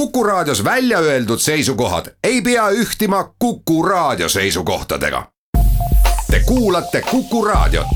[0.00, 5.26] Kuku Raadios välja öeldud seisukohad ei pea ühtima Kuku Raadio seisukohtadega.
[6.30, 7.86] Te kuulate Kuku Raadiot.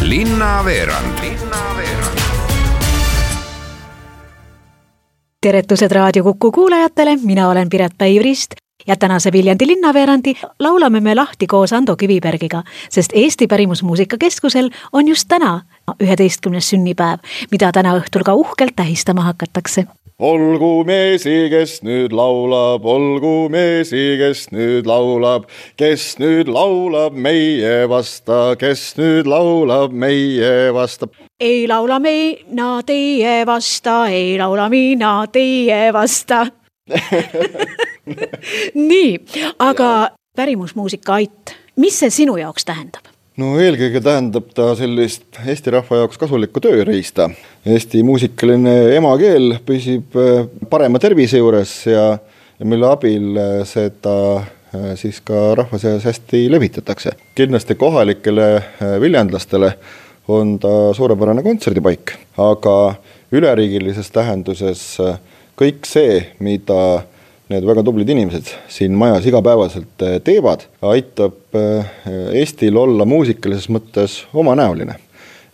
[0.00, 1.18] linnaveerand
[5.42, 11.46] teretused Raadio Kuku kuulajatele, mina olen Piret Päivrist ja tänase Viljandi linnaveerandi laulame me lahti
[11.46, 15.60] koos Ando Kivibergiga, sest Eesti Pärimusmuusika Keskusel on just täna
[16.02, 17.18] üheteistkümnes sünnipäev,
[17.50, 19.86] mida täna õhtul ka uhkelt tähistama hakatakse
[20.18, 25.48] olgu meesi, kes nüüd laulab, olgu meesi, kes nüüd laulab,
[25.80, 31.08] kes nüüd laulab meie vasta, kes nüüd laulab meie vasta.
[31.40, 36.46] ei laula mina teie vasta, ei laula mina teie vasta
[38.90, 39.10] nii,
[39.58, 39.90] aga
[40.36, 43.14] pärimusmuusika Ait, mis see sinu jaoks tähendab?
[43.40, 47.28] no eelkõige tähendab ta sellist Eesti rahva jaoks kasulikku tööriista.
[47.66, 52.12] Eesti muusikaline emakeel püsib äh, parema tervise juures ja,
[52.60, 57.16] ja mille abil äh, seda äh, siis ka rahva seas hästi levitatakse.
[57.34, 58.48] kindlasti kohalikele
[59.02, 59.72] viljandlastele
[60.28, 62.94] on ta suurepärane kontserdipaik, aga
[63.34, 64.84] üleriigilises tähenduses
[65.58, 67.02] kõik see, mida
[67.52, 71.96] need väga tublid inimesed siin majas igapäevaselt eh, teevad, aitab eh,
[72.40, 74.96] Eestil olla muusikalises mõttes omanäoline.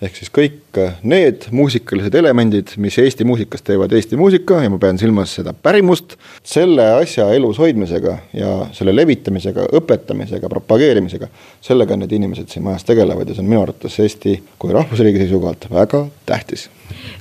[0.01, 0.60] ehk siis kõik
[1.03, 6.17] need muusikalised elemendid, mis Eesti muusikas teevad Eesti muusika ja ma pean silmas seda pärimust,
[6.47, 11.31] selle asja elus hoidmisega ja selle levitamisega, õpetamisega, propageerimisega,
[11.65, 15.71] sellega need inimesed siin majas tegelevad ja see on minu arvates Eesti kui rahvusriigi seisukohalt
[15.73, 16.69] väga tähtis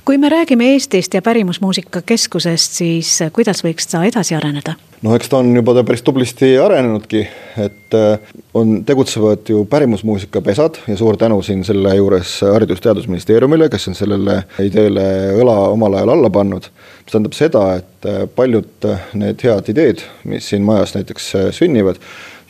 [0.04, 4.74] kui me räägime Eestist ja Pärimusmuusika Keskusest, siis kuidas võiks ta edasi areneda?
[5.02, 7.22] no eks ta on juba ta päris tublisti arenenudki,
[7.64, 13.39] et äh, on, tegutsevad ju pärimusmuusikapesad ja suur tänu siin selle juures Haridus-Teadusministeeriumile,
[13.70, 15.04] kes on sellele ideele
[15.40, 16.70] õla omal ajal alla pannud.
[17.04, 22.00] mis tähendab seda, et äh, paljud äh, need head ideed, mis siin majas näiteks sünnivad,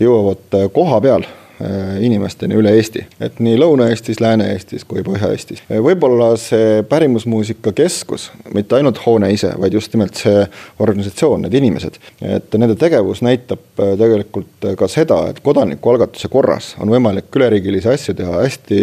[0.01, 1.29] jõuavad koha peal
[1.61, 5.59] Äh, inimesteni üle Eesti, et nii Lõuna-Eestis, Lääne-Eestis kui Põhja-Eestis.
[5.69, 10.47] võib-olla see pärimusmuusika keskus, mitte ainult hoone ise, vaid just nimelt see
[10.81, 16.95] organisatsioon, need inimesed, et nende tegevus näitab äh, tegelikult ka seda, et kodanikualgatuse korras on
[16.95, 18.81] võimalik üleriigilisi asju teha hästi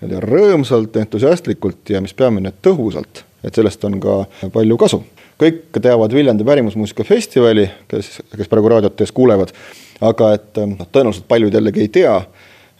[0.00, 4.18] nii-öelda rõõmsalt, entusiastlikult ja mis peamine, tõhusalt, et sellest on ka
[4.52, 5.02] palju kasu.
[5.40, 9.50] Kõik teavad Viljandi pärimusmuusika festivali, kes, kes praegu raadiot tehes kuulevad
[10.02, 12.14] aga et noh, tõenäoliselt paljud jällegi ei tea,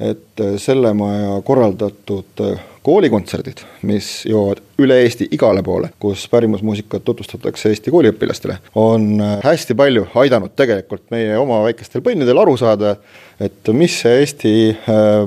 [0.01, 7.05] et äh, selle maja korraldatud äh, koolikontserdid, mis jõuavad üle Eesti igale poole, kus pärimusmuusikat
[7.07, 12.97] tutvustatakse Eesti kooliõpilastele, on äh, hästi palju aidanud tegelikult meie oma väikestel põnnidel aru saada,
[13.41, 14.57] et mis see Eesti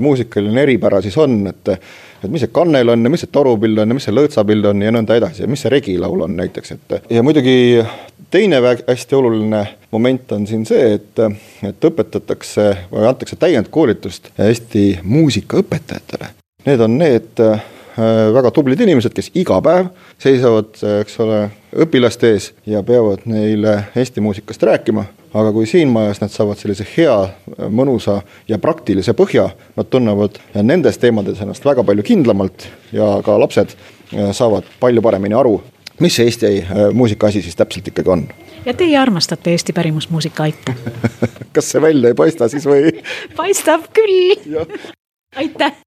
[0.03, 1.77] muusikaline eripära siis on, et
[2.17, 4.81] et mis see kannel on ja mis see torupill on ja mis see lõõtsapill on
[4.81, 7.83] ja nõnda edasi ja mis see regilaul on näiteks, et ja muidugi
[8.31, 11.19] teine hästi oluline moment on siin see, et,
[11.63, 16.33] et õpetatakse või antakse täiendkoolitust Eesti muusikaõpetajatele.
[16.67, 17.61] Need on need äh,
[18.35, 21.45] väga tublid inimesed, kes iga päev seisavad, eks ole,
[21.85, 25.05] õpilaste ees ja peavad neile Eesti muusikast rääkima
[25.37, 27.15] aga kui siin majas nad saavad sellise hea,
[27.73, 33.73] mõnusa ja praktilise põhja, nad tunnevad nendes teemades ennast väga palju kindlamalt ja ka lapsed
[33.73, 35.59] äh, saavad palju paremini aru,
[35.99, 38.27] mis see Eesti äh, muusika asi siis täpselt ikkagi on.
[38.65, 40.75] ja teie armastate Eesti pärimusmuusika aitu
[41.55, 42.91] kas see välja ei paista siis või?
[43.35, 44.65] paistab küll.
[45.35, 45.86] aitäh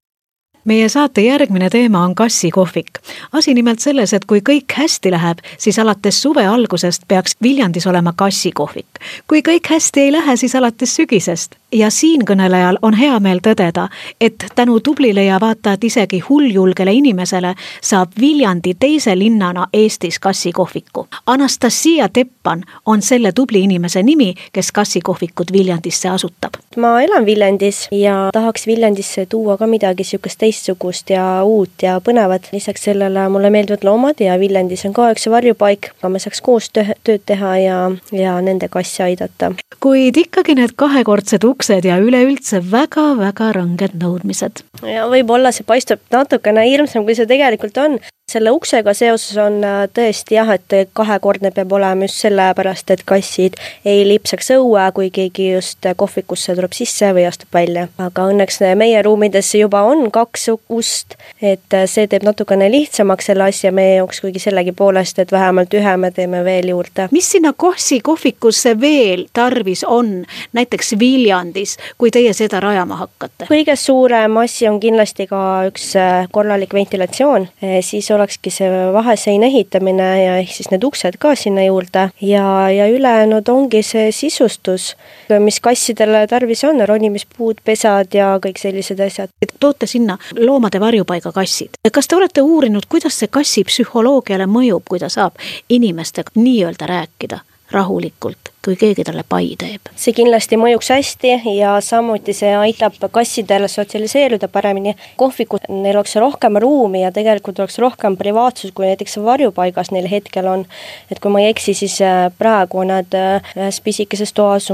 [0.65, 2.91] meie saate järgmine teema on kassikohvik.
[3.31, 8.13] asi nimelt selles, et kui kõik hästi läheb, siis alates suve algusest peaks Viljandis olema
[8.15, 8.85] kassikohvik.
[9.27, 11.55] kui kõik hästi ei lähe, siis alates sügisest.
[11.71, 13.87] ja siinkõnelejal on hea meel tõdeda,
[14.21, 21.07] et tänu tublile ja vaata et isegi hulljulgele inimesele saab Viljandi teise linnana Eestis kassikohviku.
[21.27, 26.53] Anastasia Teppan on selle tubli inimese nimi, kes kassikohvikut Viljandisse asutab.
[26.77, 31.99] ma elan Viljandis ja tahaks Viljandisse tuua ka midagi sihukest teist teistsugust ja uut ja
[32.03, 32.49] põnevat.
[32.51, 36.69] lisaks sellele mulle meeldivad loomad ja Viljandis on ka üks varjupaik, aga me saaks koos
[36.73, 37.77] tööd teha ja,
[38.11, 39.53] ja nendega asja aidata.
[39.79, 44.65] kuid ikkagi need kahekordsed uksed ja üleüldse väga-väga ranged nõudmised.
[44.83, 47.99] ja võib-olla see paistab natukene hirmsam, kui see tegelikult on
[48.31, 53.57] selle uksega seoses on äh, tõesti jah, et kahekordne peab olema just sellepärast, et kassid
[53.85, 57.87] ei lipsaks õue, kui keegi just kohvikusse tuleb sisse või astub välja.
[58.01, 63.71] aga õnneks meie ruumidesse juba on kaks ust, et see teeb natukene lihtsamaks selle asja
[63.75, 67.07] meie jaoks, kuigi sellegipoolest, et vähemalt ühe me teeme veel juurde.
[67.11, 70.23] mis sinna Kossi kohvikusse veel tarvis on,
[70.53, 73.49] näiteks Viljandis, kui teie seda rajama hakkate?
[73.51, 79.49] kõige suurem asi on kindlasti ka üks äh, korralik ventilatsioon, äh, siis olekski see vaheseina
[79.49, 84.95] ehitamine ja ehk siis need uksed ka sinna juurde ja, ja ülejäänud ongi see sisustus,
[85.39, 89.33] mis kassidele tarvis on, ronimispuud, pesad ja kõik sellised asjad.
[89.59, 91.81] toote sinna loomade varjupaiga kassid.
[91.91, 95.37] kas te olete uurinud, kuidas see kassi psühholoogiale mõjub, kui ta saab
[95.69, 97.41] inimestega nii-öelda rääkida
[97.71, 98.53] rahulikult?
[98.65, 99.89] Kui keegi talle pai teeb.
[99.97, 104.95] see kindlasti mõjuks hästi ja samuti see aitab kassidel sotsialiseeruda paremini.
[105.17, 110.47] kohvikus neil oleks rohkem ruumi ja tegelikult oleks rohkem privaatsust, kui näiteks varjupaigas neil hetkel
[110.47, 110.65] on.
[111.11, 114.69] et kui ma ei eksi, siis äh, praegu on nad äh, ühes pisikeses toas,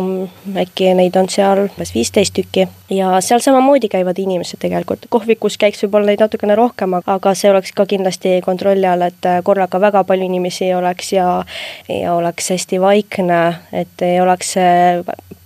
[0.57, 5.07] äkki neid on seal umbes viisteist tükki ja seal samamoodi käivad inimesed tegelikult.
[5.09, 9.39] kohvikus käiks võib-olla neid natukene rohkem, aga see oleks ka kindlasti kontrolli all, et äh,
[9.43, 11.43] korraga väga palju inimesi ei oleks ja,
[11.87, 13.39] ja oleks hästi vaikne
[13.77, 14.55] et ei oleks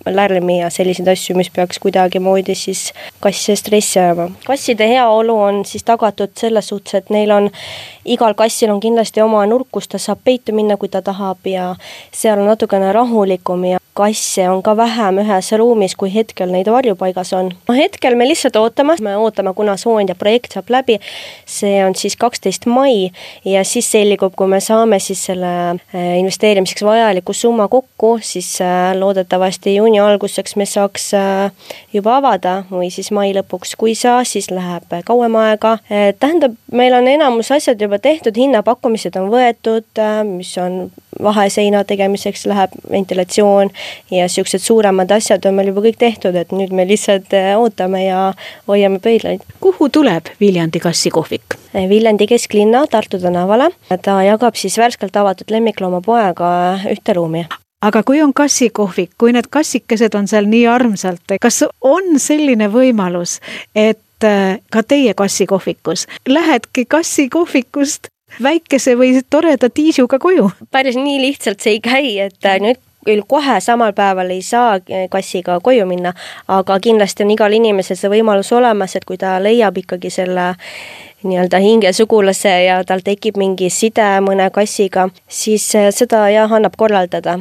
[0.05, 4.29] lärmi ja selliseid asju, mis peaks kuidagimoodi siis kasse stressi ajama.
[4.45, 7.49] kasside heaolu on siis tagatud selles suhtes, et neil on,
[8.05, 11.75] igal kassil on kindlasti oma nurk, kus ta saab peitu minna, kui ta tahab ja
[12.11, 17.33] seal on natukene rahulikum ja kasse on ka vähem ühes ruumis, kui hetkel neid varjupaigas
[17.37, 17.51] on.
[17.67, 20.97] no hetkel me lihtsalt ootame, me ootame, kuna Soonia projekt saab läbi,
[21.45, 23.11] see on siis kaksteist mai
[23.45, 28.91] ja siis selgub, kui me saame siis selle äh, investeerimiseks vajaliku summa kokku, siis äh,
[28.97, 34.23] loodetavasti juuni alguseks me saaks äh, juba avada või siis mai lõpuks, kui ei saa,
[34.27, 35.77] siis läheb kauem aega.
[36.19, 40.83] tähendab, meil on enamus asjad juba tehtud, hinnapakkumised on võetud, mis on
[41.23, 43.69] vaheseina tegemiseks läheb ventilatsioon
[44.11, 48.05] ja niisugused suuremad asjad on meil juba kõik tehtud, et nüüd me lihtsalt äh, ootame
[48.05, 48.33] ja
[48.67, 49.41] hoiame pöidlaid.
[49.59, 51.57] kuhu tuleb Viljandi kassikohvik?
[51.75, 53.71] Äh, Viljandi kesklinna Tartu tänavale,
[54.01, 56.51] ta jagab siis värskelt avatud lemmikloomapoega
[56.91, 57.45] ühte ruumi
[57.81, 63.39] aga kui on kassikohvik, kui need kassikesed on seal nii armsalt, kas on selline võimalus,
[63.75, 68.11] et äh, ka teie kassikohvikus lähedki kassikohvikust
[68.43, 70.51] väikese või toreda tiisuga koju.
[70.71, 74.75] päris nii lihtsalt see ei käi, et äh, nüüd küll kohe samal päeval ei saa
[74.75, 76.13] äh, kassiga koju minna,
[76.47, 80.53] aga kindlasti on igal inimesel see võimalus olemas, et kui ta leiab ikkagi selle
[81.23, 87.39] nii-öelda hingesugulase ja tal tekib mingi side mõne kassiga, siis äh, seda jah, annab korraldada.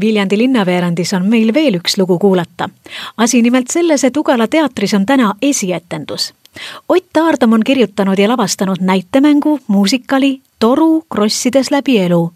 [0.00, 2.68] Viljandi linnaveerandis on meil veel üks lugu kuulata.
[3.16, 6.32] asi nimelt selles, et Ugala teatris on täna esietendus
[6.88, 12.32] Ott Taardam on kirjutanud ja lavastanud näitemängu, muusikali Toru krossides läbi elu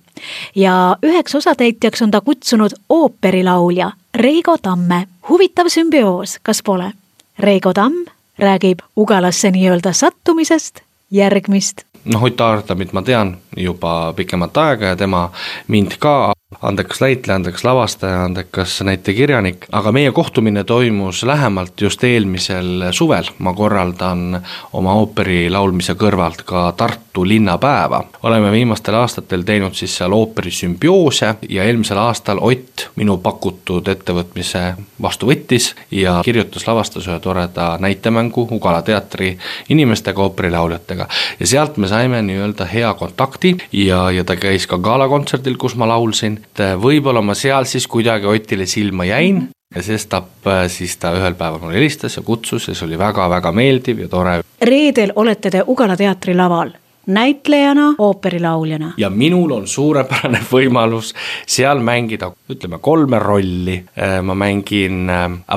[0.54, 5.06] ja üheks osatäitjaks on ta kutsunud ooperilaulja Reigo Tamme.
[5.28, 6.92] huvitav sümbioos, kas pole?
[7.38, 8.04] Reigo Tamm
[8.38, 10.80] räägib Ugalasse nii-öelda sattumisest
[11.10, 11.82] järgmist.
[12.04, 15.30] noh, Ott Taardamit ma tean juba pikemat aega ja tema
[15.68, 16.32] mind ka
[16.62, 23.52] andekas näitleja, andekas lavastaja, andekas näitekirjanik, aga meie kohtumine toimus lähemalt just eelmisel suvel, ma
[23.54, 24.40] korraldan
[24.72, 28.04] oma ooperi laulmise kõrvalt ka Tartu linnapäeva.
[28.22, 34.74] oleme viimastel aastatel teinud siis seal ooperi sümbioose ja eelmisel aastal Ott minu pakutud ettevõtmise
[35.02, 39.38] vastu võttis ja kirjutas, lavastas ühe toreda näitemängu Ugala teatri
[39.68, 41.08] inimestega, ooperilauljatega.
[41.40, 45.88] ja sealt me saime nii-öelda hea kontakti ja, ja ta käis ka galakontserdil, kus ma
[45.88, 50.96] laulsin et äh, võib-olla ma seal siis kuidagi Otile silma jäin ja sestap äh, siis
[51.00, 54.40] ta ühel päeval mulle helistas ja kutsus ja see oli väga-väga meeldiv ja tore.
[54.62, 56.72] reedel olete te Ugala teatri laval
[57.10, 58.92] näitlejana, ooperilauljana.
[58.96, 61.14] ja minul on suurepärane võimalus
[61.46, 63.78] seal mängida, ütleme kolme rolli.
[63.98, 65.10] Äh, ma mängin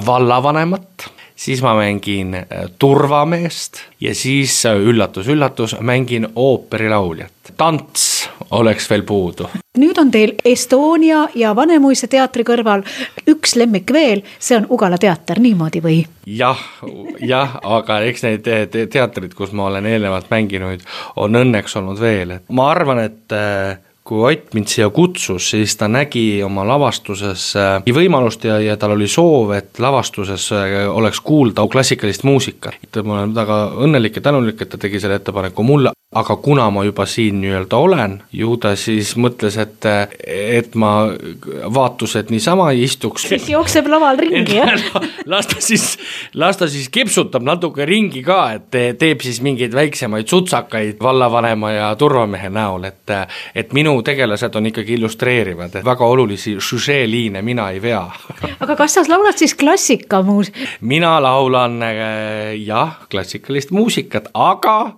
[0.05, 2.37] vallavanemat, siis ma mängin
[2.79, 7.53] turvameest ja siis üllatus-üllatus, mängin ooperilauljat.
[7.57, 8.12] tants
[8.51, 12.83] oleks veel puudu nüüd on teil Estonia ja Vanemuise teatri kõrval
[13.29, 16.01] üks lemmik veel, see on Ugala teater, niimoodi või?
[16.29, 16.59] jah,
[17.21, 18.51] jah, aga eks neid
[18.93, 20.85] teatrid, kus ma olen eelnevalt mänginud,
[21.15, 25.77] on õnneks olnud veel, et ma arvan, et äh, kui Ott mind siia kutsus, siis
[25.79, 31.23] ta nägi oma lavastuses äh, võimalust ja, ja tal oli soov, et lavastuses äh, oleks
[31.23, 32.77] kuulda klassikalist muusikat.
[33.03, 36.83] ma olen väga õnnelik ja tänulik, et ta tegi selle ettepaneku mulle, aga kuna ma
[36.85, 39.87] juba siin nii-öelda olen, ju ta siis mõtles, et,
[40.27, 40.93] et ma
[41.73, 43.27] vaatused niisama ei istuks.
[43.29, 44.73] siis jookseb laval ringi, jah?
[45.25, 45.97] las ta siis,
[46.33, 51.89] las ta siis kipsutab natuke ringi ka, et teeb siis mingeid väiksemaid sutsakaid vallavanema ja
[51.99, 53.17] turvamehe näol, et
[53.55, 58.05] et minu tegelased on ikkagi illustreerivad, et väga olulisi žüžeeliine mina ei vea
[58.63, 60.53] aga kas sa laulad siis klassikamuus-?
[60.81, 61.81] mina laulan
[62.59, 64.95] jah, klassikalist muusikat, aga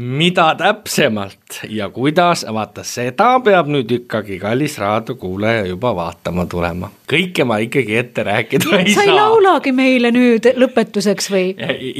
[0.00, 6.88] mida täpsemalt ja kuidas, vaata seda peab nüüd ikkagi kallis raadiokuulaja juba vaatama tulema.
[7.10, 9.02] kõike ma ikkagi ette rääkida ei saa.
[9.02, 11.44] sa ei laulagi meile nüüd lõpetuseks või?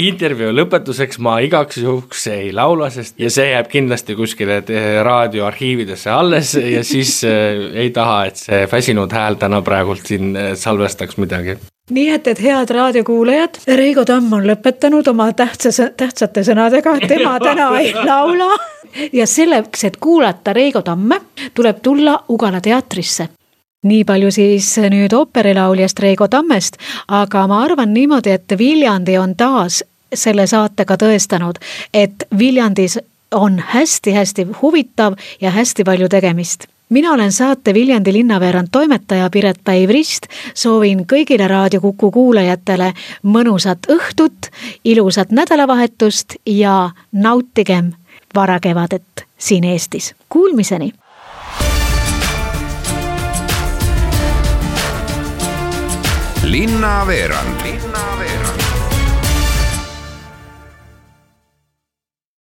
[0.07, 4.63] intervjuu lõpetuseks ma igaks juhuks ei laula, sest ja see jääb kindlasti kuskile
[5.05, 10.55] raadioarhiividesse alles ja siis äh, ei taha, et see väsinud hääl täna praegult siin äh,
[10.57, 11.59] salvestaks midagi
[11.91, 17.71] nii et, et head raadiokuulajad, Reigo Tamm on lõpetanud oma tähtsa, tähtsate sõnadega, tema täna
[17.81, 18.57] ei laula.
[19.13, 21.21] ja selleks, et kuulata Reigo Tamme,
[21.55, 23.29] tuleb tulla Ugala teatrisse.
[23.83, 26.77] Nii palju siis nüüd ooperilauljast Reigo Tammest,
[27.09, 31.63] aga ma arvan niimoodi, et Viljandi on taas selle saatega tõestanud,
[31.95, 32.99] et Viljandis
[33.33, 40.27] on hästi-hästi huvitav ja hästi palju tegemist mina olen saate Viljandi linnaveerand toimetaja Piret Päiv-Rist,
[40.55, 42.93] soovin kõigile Raadio Kuku kuulajatele
[43.23, 44.51] mõnusat õhtut,
[44.85, 47.93] ilusat nädalavahetust ja nautigem
[48.35, 50.15] varakevadet siin Eestis.
[50.29, 50.93] Kuulmiseni!
[56.51, 58.10] linnaveerand Linna